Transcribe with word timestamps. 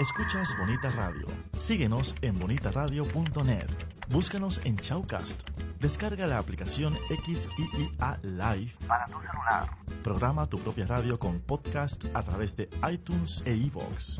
Escuchas 0.00 0.56
Bonita 0.58 0.90
Radio. 0.90 1.26
Síguenos 1.58 2.14
en 2.22 2.38
bonitaradio.net. 2.38 3.68
Búscanos 4.08 4.60
en 4.64 4.76
Chaucast. 4.76 5.48
Descarga 5.80 6.26
la 6.26 6.38
aplicación 6.38 6.98
XIIA 7.08 8.18
Live 8.22 8.72
para 8.86 9.06
tu 9.06 9.18
celular. 9.20 9.70
Programa 10.02 10.46
tu 10.48 10.58
propia 10.58 10.86
radio 10.86 11.18
con 11.18 11.40
podcast 11.40 12.04
a 12.14 12.22
través 12.22 12.56
de 12.56 12.68
iTunes 12.90 13.42
e 13.44 13.54
iVoox. 13.54 14.18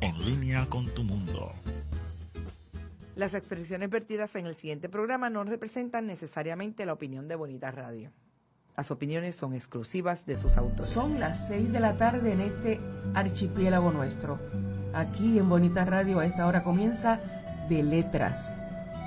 En 0.00 0.24
línea 0.24 0.66
con 0.66 0.86
tu 0.94 1.02
mundo. 1.02 1.52
Las 3.16 3.34
expresiones 3.34 3.90
vertidas 3.90 4.34
en 4.36 4.46
el 4.46 4.56
siguiente 4.56 4.88
programa 4.88 5.30
no 5.30 5.44
representan 5.44 6.06
necesariamente 6.06 6.84
la 6.86 6.92
opinión 6.92 7.28
de 7.28 7.36
Bonita 7.36 7.70
Radio. 7.70 8.12
Las 8.76 8.90
opiniones 8.90 9.36
son 9.36 9.54
exclusivas 9.54 10.26
de 10.26 10.36
sus 10.36 10.56
autores. 10.56 10.90
Son 10.90 11.20
las 11.20 11.46
seis 11.46 11.72
de 11.72 11.78
la 11.78 11.96
tarde 11.96 12.32
en 12.32 12.40
este 12.40 12.80
archipiélago 13.14 13.92
nuestro. 13.92 14.40
Aquí 14.94 15.40
en 15.40 15.48
Bonita 15.48 15.84
Radio 15.84 16.20
a 16.20 16.26
esta 16.26 16.46
hora 16.46 16.62
comienza 16.62 17.18
De 17.68 17.82
Letras, 17.82 18.54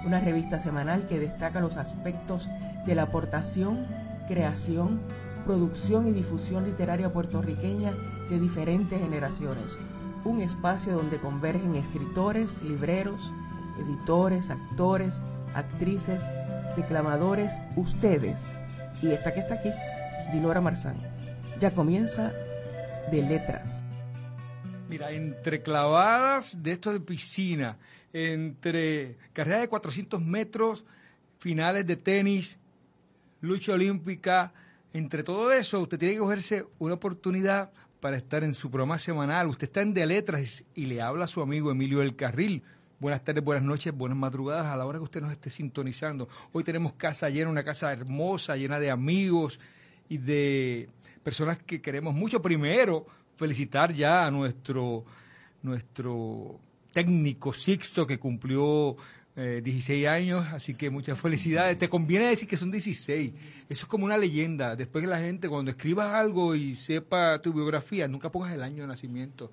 una 0.06 0.20
revista 0.20 0.60
semanal 0.60 1.08
que 1.08 1.18
destaca 1.18 1.62
los 1.62 1.78
aspectos 1.78 2.50
de 2.86 2.94
la 2.94 3.04
aportación, 3.04 3.86
creación, 4.28 5.00
producción 5.46 6.06
y 6.08 6.12
difusión 6.12 6.66
literaria 6.66 7.14
puertorriqueña 7.14 7.94
de 8.30 8.38
diferentes 8.38 9.00
generaciones. 9.00 9.78
Un 10.26 10.42
espacio 10.42 10.94
donde 10.94 11.20
convergen 11.20 11.76
escritores, 11.76 12.62
libreros, 12.64 13.32
editores, 13.80 14.50
actores, 14.50 15.24
actrices, 15.56 16.22
declamadores, 16.76 17.54
ustedes. 17.78 18.52
Y 19.02 19.12
esta 19.12 19.34
que 19.34 19.40
está 19.40 19.56
aquí, 19.56 19.70
Dinora 20.34 20.60
Marzán. 20.60 20.96
Ya 21.62 21.72
comienza 21.72 22.34
De 23.10 23.22
Letras. 23.22 23.87
Mira, 24.90 25.12
entre 25.12 25.62
clavadas 25.62 26.64
de 26.64 26.72
esto 26.72 26.94
de 26.94 27.02
piscina, 27.02 27.78
entre 28.14 29.18
carrera 29.34 29.60
de 29.60 29.68
400 29.68 30.22
metros, 30.22 30.86
finales 31.40 31.86
de 31.86 31.98
tenis, 31.98 32.58
lucha 33.42 33.74
olímpica, 33.74 34.54
entre 34.94 35.24
todo 35.24 35.52
eso, 35.52 35.82
usted 35.82 36.00
tiene 36.00 36.14
que 36.14 36.22
cogerse 36.22 36.66
una 36.80 36.94
oportunidad 36.94 37.72
para 38.00 38.16
estar 38.16 38.46
en 38.46 38.54
su 38.54 38.72
programa 38.72 38.98
semanal. 38.98 39.50
Usted 39.50 39.68
está 39.68 39.82
en 39.82 39.94
De 39.94 40.06
Letras 40.06 40.64
y 40.74 40.86
le 40.86 41.02
habla 41.02 41.26
a 41.26 41.28
su 41.28 41.42
amigo 41.42 41.70
Emilio 41.70 42.00
del 42.00 42.16
Carril. 42.16 42.64
Buenas 43.00 43.24
tardes, 43.24 43.44
buenas 43.44 43.64
noches, 43.64 43.94
buenas 43.94 44.18
madrugadas 44.18 44.68
a 44.68 44.78
la 44.78 44.86
hora 44.86 45.00
que 45.00 45.04
usted 45.04 45.22
nos 45.22 45.32
esté 45.32 45.50
sintonizando. 45.50 46.30
Hoy 46.54 46.64
tenemos 46.64 46.94
casa 46.94 47.30
llena, 47.30 47.50
una 47.50 47.64
casa 47.64 47.92
hermosa, 47.92 48.56
llena 48.56 48.80
de 48.80 48.90
amigos 48.90 49.60
y 50.08 50.18
de 50.18 50.90
personas 51.24 51.62
que 51.62 51.82
queremos 51.82 52.14
mucho. 52.14 52.42
Primero, 52.42 53.06
felicitar 53.38 53.94
ya 53.94 54.26
a 54.26 54.32
nuestro, 54.32 55.06
nuestro 55.62 56.60
técnico 56.92 57.54
Sixto 57.54 58.06
que 58.06 58.20
cumplió 58.20 58.98
eh, 59.36 59.62
16 59.64 60.08
años, 60.08 60.48
así 60.52 60.74
que 60.74 60.90
muchas 60.90 61.20
felicidades. 61.20 61.78
Te 61.78 61.88
conviene 61.88 62.26
decir 62.26 62.48
que 62.48 62.58
son 62.58 62.72
16. 62.72 63.34
Eso 63.70 63.86
es 63.86 63.86
como 63.86 64.06
una 64.06 64.18
leyenda. 64.18 64.76
Después 64.76 65.04
que 65.04 65.10
la 65.10 65.20
gente, 65.20 65.48
cuando 65.48 65.70
escribas 65.70 66.14
algo 66.14 66.56
y 66.56 66.76
sepa 66.76 67.40
tu 67.42 67.54
biografía, 67.54 68.08
nunca 68.08 68.32
pongas 68.32 68.54
el 68.54 68.64
año 68.64 68.82
de 68.82 68.88
nacimiento, 68.88 69.52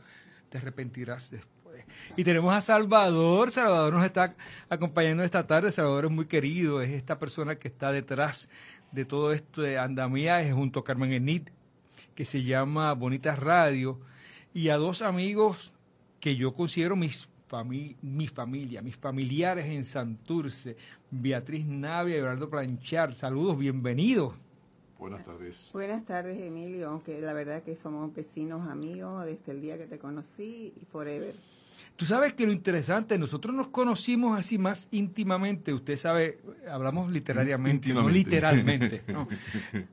te 0.48 0.56
arrepentirás 0.56 1.30
después. 1.30 1.84
Y 2.16 2.24
tenemos 2.24 2.54
a 2.54 2.62
Salvador. 2.62 3.50
Salvador 3.50 3.92
nos 3.92 4.06
está 4.06 4.34
acompañando 4.70 5.22
esta 5.22 5.46
tarde. 5.46 5.70
Salvador 5.70 6.06
es 6.06 6.10
muy 6.10 6.26
querido, 6.26 6.80
es 6.80 6.90
esta 6.90 7.18
persona 7.18 7.56
que 7.56 7.68
está 7.68 7.92
detrás 7.92 8.48
de 8.90 9.04
todo 9.04 9.32
esto 9.32 9.60
de 9.60 9.76
andamiaje 9.76 10.52
junto 10.52 10.80
a 10.80 10.84
Carmen 10.84 11.12
Enid, 11.12 11.48
que 12.14 12.24
se 12.24 12.42
llama 12.42 12.92
Bonitas 12.94 13.38
Radio, 13.38 13.98
y 14.52 14.68
a 14.68 14.76
dos 14.76 15.02
amigos 15.02 15.72
que 16.20 16.36
yo 16.36 16.54
considero 16.54 16.96
mis 16.96 17.28
fami 17.48 17.96
mi 18.02 18.26
familia, 18.26 18.82
mis 18.82 18.96
familiares 18.96 19.66
en 19.66 19.84
Santurce, 19.84 20.76
Beatriz 21.10 21.66
Navia 21.66 22.16
y 22.16 22.18
Eduardo 22.18 22.48
Planchar. 22.48 23.14
Saludos, 23.14 23.58
bienvenidos. 23.58 24.34
Buenas 24.98 25.24
tardes. 25.24 25.70
Buenas 25.72 26.04
tardes, 26.04 26.40
Emilio, 26.40 26.88
aunque 26.88 27.20
la 27.20 27.32
verdad 27.32 27.62
que 27.62 27.76
somos 27.76 28.14
vecinos 28.14 28.68
amigos 28.68 29.24
desde 29.26 29.52
el 29.52 29.60
día 29.60 29.76
que 29.76 29.86
te 29.86 29.98
conocí 29.98 30.72
y 30.80 30.84
forever. 30.86 31.34
Tú 31.96 32.04
sabes 32.04 32.32
que 32.34 32.44
lo 32.44 32.52
interesante, 32.52 33.18
nosotros 33.18 33.54
nos 33.54 33.68
conocimos 33.68 34.38
así 34.38 34.58
más 34.58 34.88
íntimamente, 34.90 35.72
usted 35.72 35.96
sabe, 35.96 36.38
hablamos 36.68 37.10
literariamente, 37.10 37.94
no 37.94 38.08
literalmente. 38.08 39.02
¿no? 39.08 39.28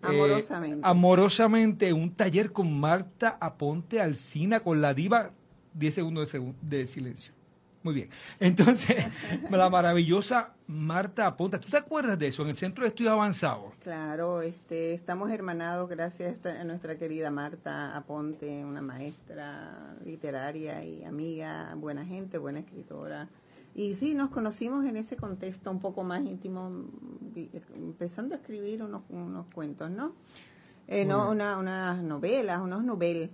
amorosamente. 0.02 0.78
Eh, 0.78 0.82
amorosamente, 0.84 1.94
un 1.94 2.16
taller 2.16 2.52
con 2.52 2.80
Marta 2.80 3.38
Aponte 3.40 4.02
Alcina, 4.02 4.62
con 4.62 4.82
la 4.82 4.94
diva, 4.94 5.32
10 5.74 5.94
segundos 5.94 6.32
de, 6.32 6.40
seg 6.40 6.56
de 6.62 6.88
silencio. 6.88 7.34
Muy 7.84 7.94
bien. 7.96 8.10
Entonces, 8.40 9.06
la 9.50 9.70
maravillosa 9.70 10.54
Marta 10.68 11.26
Aponte, 11.26 11.58
¿tú 11.60 11.70
te 11.70 11.78
acuerdas 11.78 12.18
de 12.20 12.28
eso 12.28 12.44
en 12.44 12.50
el 12.50 12.56
Centro 12.56 12.84
de 12.84 12.90
Estudios 12.90 13.14
Avanzados? 13.14 13.74
Claro, 13.84 14.42
este, 14.42 14.94
estamos 14.94 15.32
hermanados 15.32 15.90
gracias 15.90 16.46
a 16.46 16.64
nuestra 16.64 16.98
querida 16.98 17.32
Marta 17.32 17.98
Aponte, 17.98 18.64
una 18.64 18.82
maestra 18.82 19.96
literaria 20.06 20.84
y 20.84 21.04
amiga, 21.04 21.74
buena 21.76 22.06
gente, 22.06 22.38
buena 22.38 22.60
escritora. 22.60 23.30
Y 23.74 23.96
sí, 23.96 24.16
nos 24.16 24.30
conocimos 24.30 24.86
en 24.86 24.98
ese 24.98 25.16
contexto 25.16 25.72
un 25.72 25.80
poco 25.80 26.04
más 26.04 26.22
íntimo, 26.22 26.86
empezando 27.76 28.36
a 28.36 28.38
escribir 28.38 28.84
unos, 28.84 29.04
unos 29.10 29.48
cuentos, 29.54 29.90
¿no? 29.90 30.14
Eh, 30.88 31.06
no 31.06 31.30
una, 31.30 31.58
unas 31.58 32.04
novelas, 32.04 32.60
unos 32.60 32.84
noveles. 32.84 33.30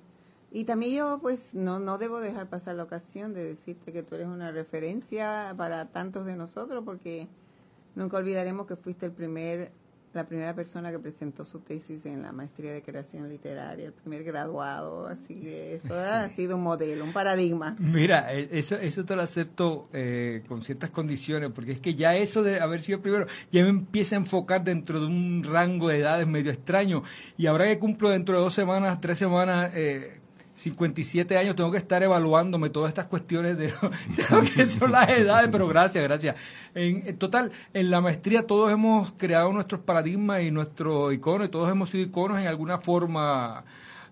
Y 0.52 0.64
también 0.64 0.96
yo, 0.96 1.20
pues, 1.22 1.54
no, 1.54 1.80
no 1.80 1.98
debo 1.98 2.20
dejar 2.20 2.48
pasar 2.48 2.76
la 2.76 2.84
ocasión 2.84 3.34
de 3.34 3.44
decirte 3.44 3.92
que 3.92 4.02
tú 4.02 4.16
eres 4.16 4.28
una 4.28 4.52
referencia 4.52 5.54
para 5.58 5.86
tantos 5.88 6.26
de 6.26 6.36
nosotros, 6.36 6.84
porque 6.86 7.28
nunca 7.96 8.18
olvidaremos 8.18 8.66
que 8.66 8.78
fuiste 8.78 9.06
el 9.08 9.12
primer, 9.12 9.72
la 10.14 10.26
primera 10.26 10.56
persona 10.56 10.90
que 10.90 11.00
presentó 11.00 11.44
su 11.44 11.60
tesis 11.60 12.06
en 12.06 12.22
la 12.22 12.32
maestría 12.32 12.72
de 12.72 12.82
creación 12.82 13.28
literaria, 13.28 13.88
el 13.88 13.92
primer 13.92 14.24
graduado, 14.24 15.08
así 15.08 15.36
que 15.36 15.76
eso 15.76 15.94
ha 15.94 16.30
sido 16.36 16.56
un 16.56 16.64
modelo, 16.64 17.04
un 17.04 17.12
paradigma. 17.12 17.76
Mira, 17.78 18.32
eso, 18.32 18.78
eso 18.78 19.04
te 19.04 19.18
lo 19.18 19.24
acepto 19.24 19.84
eh, 19.92 20.44
con 20.48 20.62
ciertas 20.62 20.92
condiciones, 20.92 21.52
porque 21.52 21.74
es 21.74 21.82
que 21.82 21.96
ya 21.96 22.16
eso 22.16 22.42
de 22.42 22.62
haber 22.62 22.82
sido 22.82 23.02
primero, 23.02 23.28
ya 23.52 23.64
me 23.64 23.70
empieza 23.70 24.16
a 24.16 24.20
enfocar 24.20 24.64
dentro 24.64 25.02
de 25.02 25.08
un 25.08 25.44
rango 25.44 25.90
de 25.90 26.00
edades 26.00 26.26
medio 26.26 26.52
extraño, 26.52 27.04
y 27.36 27.48
ahora 27.48 27.66
que 27.66 27.78
cumplo 27.80 28.08
dentro 28.10 28.38
de 28.38 28.44
dos 28.44 28.54
semanas, 28.54 29.02
tres 29.02 29.18
semanas, 29.18 29.72
eh, 29.76 30.22
57 30.58 31.38
años, 31.38 31.56
tengo 31.56 31.70
que 31.72 31.78
estar 31.78 32.02
evaluándome 32.02 32.72
todas 32.72 32.90
estas 32.90 33.06
cuestiones 33.06 33.60
de, 33.60 33.72
lo 34.32 34.42
que 34.42 34.66
son 34.66 34.92
las 34.92 35.08
edades, 35.10 35.50
pero 35.52 35.68
gracias, 35.68 36.04
gracias. 36.04 36.36
En, 36.74 37.16
total, 37.20 37.52
en 37.74 37.92
la 37.92 38.02
maestría 38.02 38.48
todos 38.48 38.72
hemos 38.72 39.12
creado 39.12 39.54
nuestros 39.54 39.82
paradigmas 39.82 40.42
y 40.42 40.50
nuestro 40.50 41.12
icono, 41.12 41.46
y 41.46 41.50
todos 41.50 41.70
hemos 41.70 41.92
sido 41.92 42.04
iconos 42.04 42.40
en 42.40 42.48
alguna 42.48 42.80
forma 42.80 43.64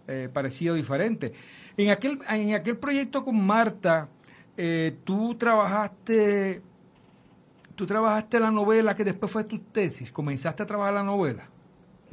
eh, 0.08 0.30
parecida 0.32 0.74
o 0.74 0.76
diferente. 0.76 1.34
En 1.78 1.90
aquel, 1.90 2.20
en 2.30 2.54
aquel 2.54 2.78
proyecto 2.78 3.26
con 3.26 3.44
Marta, 3.44 4.08
eh, 4.56 4.98
tú 5.04 5.34
trabajaste, 5.34 6.62
tú 7.74 7.88
trabajaste 7.88 8.40
la 8.40 8.52
novela 8.52 8.96
que 8.96 9.04
después 9.04 9.32
fue 9.32 9.46
tu 9.46 9.58
tesis, 9.58 10.12
comenzaste 10.12 10.62
a 10.62 10.68
trabajar 10.68 10.94
la 10.94 11.04
novela. 11.04 11.55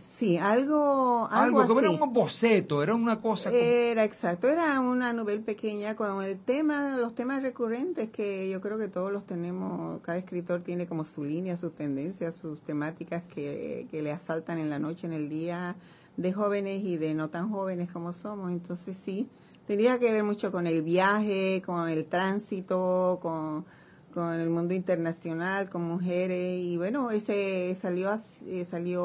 Sí, 0.02 0.36
algo, 0.36 1.28
algo, 1.30 1.60
algo 1.60 1.78
así. 1.78 1.86
era 1.86 1.90
un 1.90 2.12
boceto, 2.12 2.82
era 2.82 2.94
una 2.94 3.20
cosa. 3.20 3.50
Como... 3.50 3.62
Era 3.62 4.02
exacto, 4.02 4.48
era 4.48 4.80
una 4.80 5.12
novela 5.12 5.42
pequeña 5.42 5.94
con 5.94 6.22
el 6.24 6.40
tema, 6.40 6.96
los 6.96 7.14
temas 7.14 7.40
recurrentes 7.40 8.10
que 8.10 8.50
yo 8.50 8.60
creo 8.60 8.78
que 8.78 8.88
todos 8.88 9.12
los 9.12 9.24
tenemos, 9.24 10.00
cada 10.02 10.18
escritor 10.18 10.62
tiene 10.62 10.88
como 10.88 11.04
su 11.04 11.22
línea, 11.22 11.56
sus 11.56 11.74
tendencias, 11.74 12.34
sus 12.34 12.60
temáticas 12.62 13.22
que, 13.32 13.86
que 13.90 14.02
le 14.02 14.10
asaltan 14.10 14.58
en 14.58 14.70
la 14.70 14.80
noche, 14.80 15.06
en 15.06 15.12
el 15.12 15.28
día, 15.28 15.76
de 16.16 16.32
jóvenes 16.32 16.82
y 16.82 16.96
de 16.96 17.14
no 17.14 17.30
tan 17.30 17.50
jóvenes 17.50 17.88
como 17.92 18.12
somos. 18.12 18.50
Entonces 18.50 18.96
sí, 18.96 19.28
tenía 19.68 20.00
que 20.00 20.10
ver 20.10 20.24
mucho 20.24 20.50
con 20.50 20.66
el 20.66 20.82
viaje, 20.82 21.62
con 21.64 21.88
el 21.88 22.04
tránsito, 22.06 23.20
con 23.22 23.64
con 24.12 24.38
el 24.38 24.50
mundo 24.50 24.74
internacional, 24.74 25.68
con 25.68 25.82
mujeres 25.82 26.62
y 26.62 26.76
bueno, 26.76 27.10
ese 27.10 27.76
salió 27.80 28.10
eh, 28.46 28.64
salió 28.64 29.04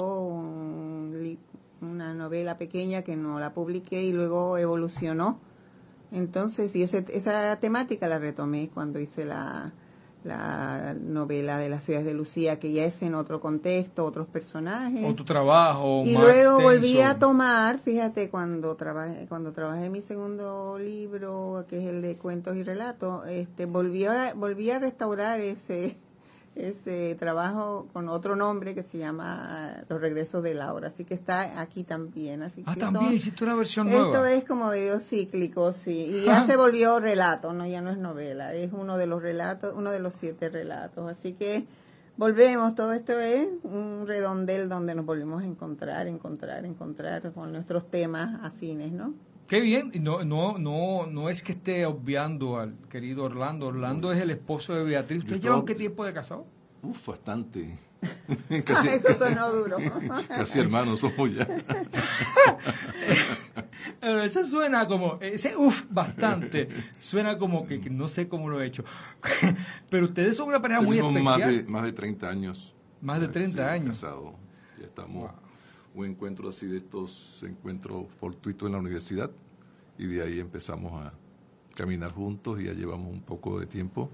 una 1.82 2.14
novela 2.14 2.58
pequeña 2.58 3.02
que 3.02 3.16
no 3.16 3.40
la 3.40 3.54
publiqué 3.54 4.04
y 4.04 4.14
luego 4.14 4.58
evolucionó. 4.58 5.40
Entonces, 6.12 6.76
y 6.76 6.84
ese, 6.84 7.06
esa 7.10 7.60
temática 7.60 8.08
la 8.08 8.18
retomé 8.18 8.70
cuando 8.70 9.00
hice 9.00 9.26
la, 9.26 9.74
la 10.28 10.94
novela 10.94 11.58
de 11.58 11.70
las 11.70 11.84
ciudades 11.84 12.06
de 12.06 12.14
Lucía, 12.14 12.60
que 12.60 12.72
ya 12.72 12.86
es 12.86 13.02
en 13.02 13.16
otro 13.16 13.40
contexto, 13.40 14.06
otros 14.06 14.28
personajes. 14.28 15.10
O 15.10 15.16
tu 15.16 15.24
trabajo. 15.24 16.04
Y 16.06 16.18
luego 16.18 16.60
volví 16.60 17.00
a 17.00 17.18
tomar, 17.18 17.80
fíjate, 17.80 18.30
cuando 18.30 18.76
trabajé, 18.76 19.26
cuando 19.28 19.54
trabajé 19.54 19.90
mi 19.90 20.02
segundo 20.02 20.78
libro, 20.78 21.66
que 21.68 21.80
es 21.80 21.86
el 21.86 22.02
de 22.02 22.18
cuentos 22.18 22.56
y 22.58 22.64
relatos, 22.64 23.28
este, 23.28 23.66
volví 23.66 24.06
a, 24.06 24.34
volví 24.36 24.70
a 24.70 24.80
restaurar 24.80 25.40
ese, 25.40 25.98
ese 26.60 27.16
trabajo 27.16 27.88
con 27.94 28.10
otro 28.10 28.36
nombre 28.36 28.74
que 28.76 28.84
se 28.84 28.98
llama 28.98 29.84
Los 29.90 30.02
regresos 30.02 30.44
de 30.44 30.54
Laura, 30.54 30.88
así 30.88 31.04
que 31.06 31.14
está 31.14 31.60
aquí 31.62 31.84
también. 31.84 32.44
Así 32.44 32.64
Ah, 32.66 32.74
que 32.74 32.80
también 32.80 33.06
esto- 33.06 33.16
hiciste 33.16 33.44
una 33.44 33.56
versión 33.56 33.88
esto 33.88 34.08
nueva. 34.10 34.32
es 34.34 34.44
como 34.44 34.68
medio 34.68 35.00
cíclico, 35.00 35.72
sí. 35.74 36.10
Y 36.12 36.24
ya 36.26 36.46
se 36.46 36.56
volvió 36.58 37.00
relato, 37.00 37.54
no 37.54 37.66
ya 37.68 37.82
no 37.82 37.90
es 37.92 37.98
novela, 37.98 38.54
es 38.54 38.72
uno 38.74 38.98
de 38.98 39.08
los 39.08 39.22
relatos, 39.22 39.74
uno 39.76 39.92
de 39.92 40.00
los 40.00 40.14
siete 40.16 40.50
relatos. 40.50 41.10
Así 41.10 41.34
que 41.34 41.66
volvemos, 42.18 42.74
todo 42.76 42.94
esto 42.94 43.20
es 43.20 43.48
un 43.64 44.06
redondel 44.08 44.70
donde 44.70 44.96
nos 44.96 45.06
volvemos 45.06 45.44
a 45.44 45.46
encontrar, 45.46 46.08
encontrar, 46.08 46.66
encontrar 46.66 47.32
con 47.34 47.52
nuestros 47.52 47.90
temas 47.92 48.44
afines, 48.44 48.92
¿no? 48.92 49.14
Qué 49.48 49.62
bien, 49.62 49.92
y 49.94 50.00
no, 50.00 50.24
no, 50.26 50.58
no, 50.58 51.08
no 51.08 51.30
es 51.30 51.42
que 51.42 51.54
esté 51.54 51.86
obviando 51.86 52.60
al 52.60 52.76
querido 52.90 53.24
Orlando. 53.24 53.68
Orlando 53.68 54.12
es 54.12 54.20
el 54.22 54.30
esposo 54.32 54.74
de 54.74 54.84
Beatriz. 54.84 55.20
¿Ustedes 55.20 55.40
Yo 55.40 55.44
llevan 55.44 55.60
estaba- 55.60 55.66
qué 55.68 55.76
tiempo 55.76 56.04
de 56.06 56.14
casado? 56.14 56.46
Uf, 56.84 57.08
bastante. 57.08 57.78
Eso 58.50 59.14
sonó 59.14 59.52
duro. 59.52 59.78
casi 60.28 60.60
hermanos 60.60 61.00
somos 61.00 61.34
ya. 61.34 61.48
Eso 64.26 64.46
suena 64.46 64.86
como, 64.88 65.18
ese 65.22 65.56
uff, 65.56 65.86
bastante. 65.90 66.68
Suena 67.00 67.38
como 67.38 67.66
que, 67.66 67.80
que 67.82 67.90
no 67.90 68.08
sé 68.08 68.28
cómo 68.28 68.50
lo 68.50 68.62
he 68.62 68.68
hecho. 68.68 68.84
Pero 69.90 70.06
ustedes 70.06 70.36
son 70.36 70.50
una 70.50 70.62
pareja 70.62 70.82
muy 70.82 70.98
Tenemos 70.98 71.22
más 71.24 71.40
especial. 71.40 71.66
de, 71.66 71.72
más 71.72 71.84
de 71.84 71.94
30 71.94 72.30
años. 72.30 72.76
Más 73.02 73.22
de 73.22 73.28
30 73.30 73.58
Sí, 73.64 73.70
años. 73.70 74.02
Ya 74.02 74.86
estamos. 74.86 75.32
Un 75.98 76.06
encuentro 76.06 76.50
así 76.50 76.68
de 76.68 76.78
estos 76.78 77.44
encuentros 77.44 78.06
fortuitos 78.20 78.68
en 78.68 78.74
la 78.74 78.80
universidad. 78.80 79.32
Y 79.98 80.06
de 80.06 80.22
ahí 80.22 80.40
empezamos 80.40 80.94
a 81.04 81.12
caminar 81.76 82.12
juntos 82.12 82.60
y 82.62 82.66
ya 82.66 82.74
llevamos 82.74 83.12
un 83.12 83.22
poco 83.22 83.60
de 83.60 83.66
tiempo 83.66 84.12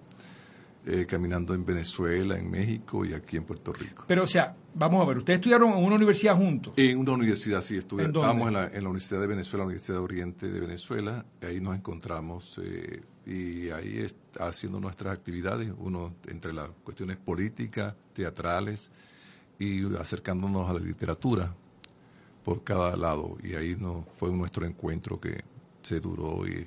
eh, 0.85 1.05
caminando 1.05 1.53
en 1.53 1.65
Venezuela, 1.65 2.37
en 2.37 2.49
México 2.49 3.03
y 3.05 3.13
aquí 3.13 3.35
en 3.37 3.43
Puerto 3.43 3.73
Rico. 3.73 4.05
Pero, 4.07 4.23
o 4.23 4.27
sea, 4.27 4.55
vamos 4.73 5.01
a 5.01 5.05
ver, 5.05 5.17
ustedes 5.17 5.39
estudiaron 5.39 5.73
en 5.73 5.83
una 5.83 5.95
universidad 5.95 6.35
juntos. 6.37 6.73
En 6.77 6.97
una 6.99 7.13
universidad, 7.13 7.61
sí, 7.61 7.75
estuve, 7.77 8.03
¿En 8.05 8.11
dónde? 8.13 8.27
estábamos 8.27 8.47
en 8.47 8.53
la, 8.53 8.65
en 8.67 8.83
la 8.83 8.89
Universidad 8.89 9.19
de 9.21 9.27
Venezuela, 9.27 9.63
la 9.63 9.67
Universidad 9.67 9.97
de 9.97 10.03
Oriente 10.03 10.47
de 10.49 10.59
Venezuela, 10.61 11.25
ahí 11.41 11.59
nos 11.61 11.75
encontramos 11.75 12.59
eh, 12.63 13.01
y 13.25 13.69
ahí 13.71 13.99
es- 13.99 14.15
haciendo 14.39 14.79
nuestras 14.79 15.13
actividades, 15.17 15.71
uno 15.77 16.13
entre 16.27 16.53
las 16.53 16.69
cuestiones 16.83 17.17
políticas, 17.17 17.93
teatrales 18.13 18.89
y 19.59 19.83
acercándonos 19.95 20.69
a 20.69 20.73
la 20.73 20.79
literatura 20.79 21.53
por 22.43 22.63
cada 22.63 22.95
lado. 22.95 23.37
Y 23.43 23.55
ahí 23.55 23.75
no, 23.79 24.05
fue 24.17 24.31
nuestro 24.31 24.65
encuentro 24.65 25.19
que 25.19 25.43
se 25.81 25.99
duró 25.99 26.45
y 26.47 26.65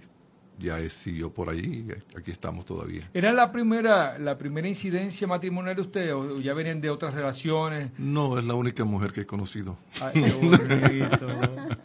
ya 0.58 0.78
es- 0.80 0.94
siguió 0.94 1.30
por 1.32 1.50
allí 1.50 1.84
y 1.86 2.18
aquí 2.18 2.30
estamos 2.30 2.64
todavía. 2.64 3.08
¿Era 3.12 3.32
la 3.32 3.52
primera, 3.52 4.18
la 4.18 4.38
primera 4.38 4.66
incidencia 4.66 5.26
matrimonial 5.26 5.76
de 5.76 5.82
ustedes 5.82 6.12
o 6.14 6.40
ya 6.40 6.54
venían 6.54 6.80
de 6.80 6.88
otras 6.90 7.12
relaciones? 7.14 7.90
No, 7.98 8.38
es 8.38 8.44
la 8.44 8.54
única 8.54 8.84
mujer 8.84 9.12
que 9.12 9.22
he 9.22 9.26
conocido. 9.26 9.76
Ay, 10.00 10.22
qué 10.22 10.32
bonito. 10.32 11.26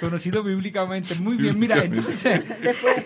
Conocido 0.00 0.42
bíblicamente. 0.42 1.14
Muy 1.16 1.36
bien, 1.36 1.58
mira, 1.58 1.84
entonces... 1.84 2.42
Después, 2.62 3.04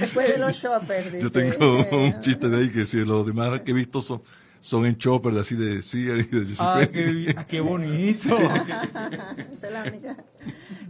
después 0.00 0.28
de 0.28 0.38
los 0.38 0.54
shoppers, 0.54 1.20
Yo 1.20 1.30
tengo 1.30 1.84
un 1.92 2.18
chiste 2.22 2.48
de 2.48 2.56
ahí 2.56 2.70
que 2.70 2.86
si 2.86 2.98
los 3.04 3.26
demás 3.26 3.60
que 3.60 3.72
he 3.72 3.74
visto 3.74 4.00
son, 4.00 4.22
son 4.62 4.86
en 4.86 4.96
chopper, 4.96 5.36
así 5.36 5.56
de 5.56 5.82
CIA 5.82 6.16
y 6.18 6.22
de 6.22 6.54
Ah, 6.60 6.86
qué, 6.90 7.58
ah, 7.58 7.62
bonito. 7.62 8.38
Esa 9.52 9.66
es 9.66 9.72
la 9.72 9.82
única. 9.84 10.16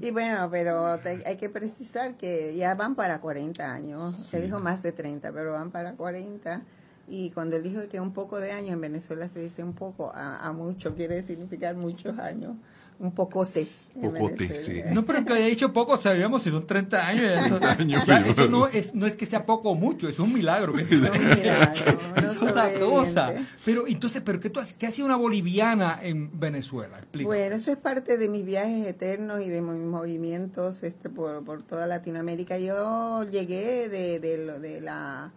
Y 0.00 0.10
bueno, 0.10 0.48
pero 0.50 0.98
te- 0.98 1.22
hay 1.26 1.36
que 1.38 1.48
precisar 1.48 2.16
que 2.16 2.54
ya 2.54 2.74
van 2.74 2.94
para 2.94 3.20
40 3.20 3.72
años. 3.72 4.14
Se 4.14 4.40
dijo 4.42 4.60
más 4.60 4.82
de 4.82 4.92
30, 4.92 5.32
pero 5.32 5.52
van 5.52 5.70
para 5.70 5.94
40. 5.94 6.60
Y 7.08 7.30
cuando 7.30 7.56
él 7.56 7.62
dijo 7.62 7.80
que 7.90 7.98
un 7.98 8.12
poco 8.12 8.38
de 8.38 8.52
años, 8.52 8.72
en 8.74 8.80
Venezuela 8.80 9.28
se 9.32 9.40
dice 9.40 9.64
un 9.64 9.72
poco, 9.72 10.12
a, 10.14 10.46
a 10.46 10.52
mucho, 10.52 10.94
quiere 10.94 11.22
significar 11.24 11.74
muchos 11.74 12.18
años. 12.18 12.56
Un 12.98 13.12
pocote. 13.12 13.66
Pocote, 14.00 14.64
sí. 14.64 14.80
No, 14.92 15.04
pero 15.04 15.24
que 15.24 15.32
haya 15.32 15.46
dicho 15.46 15.72
poco, 15.72 15.98
sabíamos 15.98 16.42
si 16.42 16.50
son 16.50 16.64
30 16.66 17.04
años. 17.06 17.24
Eso, 17.46 17.56
años, 17.66 18.04
ya, 18.06 18.18
pero- 18.18 18.26
eso 18.30 18.48
no, 18.48 18.68
es, 18.68 18.94
no 18.94 19.06
es 19.06 19.16
que 19.16 19.26
sea 19.26 19.44
poco 19.44 19.70
o 19.70 19.74
mucho, 19.74 20.08
es 20.08 20.18
un 20.20 20.32
milagro. 20.32 20.72
que- 20.72 20.82
Un 20.82 21.00
milagro, 21.00 21.98
es 22.16 22.40
otra 22.42 22.70
cosa. 22.78 23.32
Pero 23.64 23.86
entonces, 23.88 24.22
¿pero 24.24 24.38
qué, 24.38 24.50
tú, 24.50 24.60
qué 24.78 24.86
hacía 24.86 25.04
una 25.04 25.16
boliviana 25.16 25.98
en 26.00 26.38
Venezuela? 26.38 26.98
Explica. 26.98 27.26
Bueno, 27.26 27.56
eso 27.56 27.72
es 27.72 27.76
parte 27.78 28.18
de 28.18 28.28
mis 28.28 28.44
viajes 28.44 28.86
eternos 28.86 29.40
y 29.42 29.48
de 29.48 29.60
mis 29.62 29.80
movimientos 29.80 30.82
este, 30.84 31.08
por, 31.08 31.44
por 31.44 31.62
toda 31.64 31.86
Latinoamérica. 31.88 32.58
Yo 32.58 33.24
llegué 33.28 33.88
de, 33.88 34.20
de, 34.20 34.38
lo- 34.46 34.60
de 34.60 34.80
la 34.80 35.32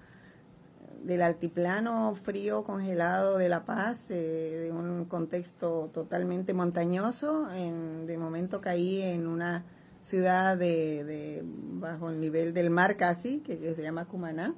del 1.05 1.21
altiplano 1.21 2.15
frío 2.15 2.63
congelado 2.63 3.37
de 3.37 3.47
La 3.47 3.63
Paz, 3.63 4.09
eh, 4.09 4.59
de 4.63 4.71
un 4.71 5.05
contexto 5.05 5.89
totalmente 5.93 6.53
montañoso. 6.53 7.49
En, 7.51 8.07
de 8.07 8.17
momento 8.17 8.59
caí 8.59 9.03
en 9.03 9.27
una 9.27 9.63
ciudad 10.01 10.57
de, 10.57 11.03
de 11.03 11.43
bajo 11.45 12.09
el 12.09 12.19
nivel 12.19 12.53
del 12.53 12.71
mar 12.71 12.97
casi, 12.97 13.39
que, 13.39 13.73
se 13.73 13.81
llama 13.83 14.05
Cumaná. 14.05 14.55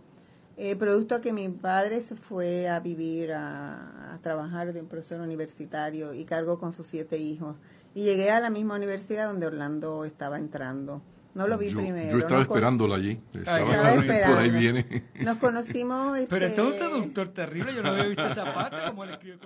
Eh, 0.55 0.75
producto 0.75 1.19
que 1.21 1.33
mi 1.33 1.49
padre 1.49 2.01
se 2.01 2.15
fue 2.15 2.69
a 2.69 2.79
vivir, 2.79 3.33
a, 3.33 4.13
a 4.13 4.17
trabajar 4.19 4.73
de 4.73 4.81
un 4.81 4.87
profesor 4.87 5.19
universitario 5.19 6.13
y 6.13 6.23
cargó 6.23 6.59
con 6.59 6.71
sus 6.71 6.87
siete 6.87 7.17
hijos. 7.17 7.57
Y 7.93 8.03
llegué 8.03 8.31
a 8.31 8.39
la 8.39 8.49
misma 8.49 8.75
universidad 8.75 9.27
donde 9.27 9.47
Orlando 9.47 10.05
estaba 10.05 10.37
entrando. 10.37 11.01
No 11.37 11.45
lo 11.45 11.55
vi 11.55 11.69
yo, 11.69 11.77
primero. 11.77 12.11
yo 12.11 12.17
estaba 12.17 12.41
esperándola 12.41 12.95
allí. 12.95 13.19
Estaba, 13.31 13.71
Estaba 13.71 14.27
por 14.27 14.39
ahí 14.39 14.49
viene. 14.49 15.03
Nos 15.21 15.37
conocimos. 15.37 16.17
Pero 16.29 16.47
este, 16.47 16.61
este 16.61 16.61
es 16.61 16.67
un 16.67 16.73
seductor 16.73 17.27
terrible, 17.27 17.75
yo 17.75 17.83
no 17.83 17.89
había 17.89 18.07
visto 18.07 18.27
esa 18.27 18.55
parte, 18.55 18.77
como 18.87 19.03
escribe. 19.03 19.37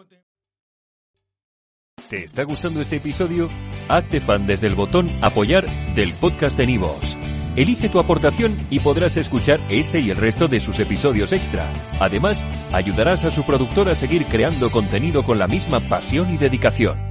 ¿Te 2.10 2.24
está 2.24 2.44
gustando 2.44 2.80
este 2.80 2.96
episodio? 2.96 3.50
Hazte 3.90 4.22
fan 4.22 4.48
desde 4.48 4.68
el 4.68 4.76
botón 4.76 5.10
Apoyar 5.22 5.66
del 5.94 6.14
podcast 6.14 6.58
de 6.58 6.66
Nivos. 6.66 7.18
Elige 7.58 7.90
tu 7.90 8.00
aportación 8.00 8.56
y 8.70 8.80
podrás 8.80 9.18
escuchar 9.18 9.60
este 9.68 10.00
y 10.00 10.12
el 10.12 10.18
resto 10.18 10.48
de 10.48 10.62
sus 10.62 10.80
episodios 10.80 11.34
extra. 11.34 11.74
Además, 12.00 12.46
ayudarás 12.72 13.26
a 13.26 13.32
su 13.32 13.44
productor 13.46 13.90
a 13.90 13.96
seguir 13.96 14.28
creando 14.28 14.72
contenido 14.72 15.24
con 15.26 15.38
la 15.38 15.50
misma 15.50 15.82
pasión 15.82 16.34
y 16.34 16.38
dedicación. 16.38 17.11